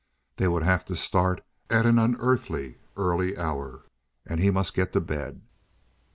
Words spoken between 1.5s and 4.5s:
at an unearthly early hour, and he